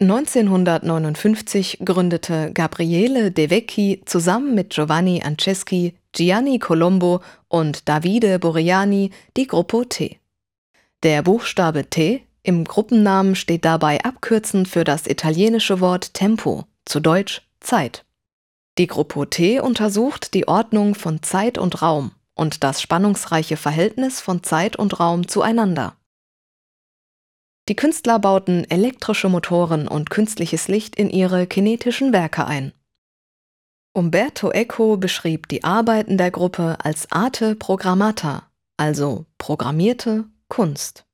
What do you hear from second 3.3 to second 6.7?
De Vecchi zusammen mit Giovanni Anceschi, Gianni